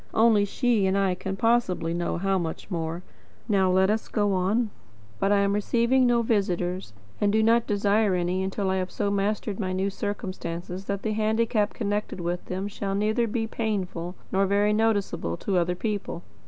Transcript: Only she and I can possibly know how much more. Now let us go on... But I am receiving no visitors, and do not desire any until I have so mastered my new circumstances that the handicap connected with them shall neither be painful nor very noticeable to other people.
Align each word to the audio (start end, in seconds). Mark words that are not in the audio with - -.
Only 0.15 0.45
she 0.45 0.87
and 0.87 0.97
I 0.97 1.13
can 1.13 1.35
possibly 1.35 1.93
know 1.93 2.17
how 2.17 2.39
much 2.39 2.71
more. 2.71 3.03
Now 3.47 3.69
let 3.69 3.91
us 3.91 4.07
go 4.07 4.33
on... 4.33 4.71
But 5.19 5.31
I 5.31 5.41
am 5.41 5.53
receiving 5.53 6.07
no 6.07 6.23
visitors, 6.23 6.93
and 7.21 7.31
do 7.31 7.43
not 7.43 7.67
desire 7.67 8.15
any 8.15 8.41
until 8.41 8.71
I 8.71 8.77
have 8.77 8.89
so 8.89 9.11
mastered 9.11 9.59
my 9.59 9.73
new 9.73 9.91
circumstances 9.91 10.85
that 10.85 11.03
the 11.03 11.11
handicap 11.13 11.75
connected 11.75 12.19
with 12.19 12.45
them 12.45 12.67
shall 12.67 12.95
neither 12.95 13.27
be 13.27 13.45
painful 13.45 14.15
nor 14.31 14.47
very 14.47 14.73
noticeable 14.73 15.37
to 15.37 15.57
other 15.59 15.75
people. 15.75 16.23